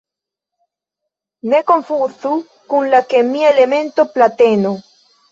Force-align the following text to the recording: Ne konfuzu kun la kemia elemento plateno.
Ne 1.51 1.59
konfuzu 1.67 2.31
kun 2.71 2.87
la 2.93 3.01
kemia 3.11 3.51
elemento 3.53 4.07
plateno. 4.15 4.73